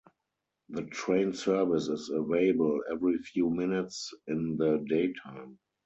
The 0.69 0.81
train 0.85 1.31
service 1.33 1.87
is 1.87 2.09
available 2.09 2.81
every 2.91 3.19
few 3.19 3.51
minutes 3.51 4.11
in 4.25 4.57
the 4.57 4.83
daytime. 4.89 5.59